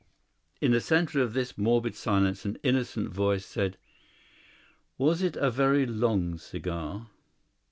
In 0.59 0.71
the 0.71 0.81
centre 0.81 1.21
of 1.21 1.33
this 1.33 1.59
morbid 1.59 1.93
silence 1.93 2.43
an 2.43 2.57
innocent 2.63 3.09
voice 3.09 3.45
said: 3.45 3.77
"Was 4.97 5.21
it 5.21 5.35
a 5.35 5.51
very 5.51 5.85
long 5.85 6.39
cigar?" 6.39 7.09